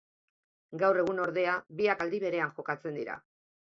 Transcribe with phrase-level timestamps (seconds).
[0.85, 3.25] Gaur egun ordea, biak aldi berean jokatzen dira.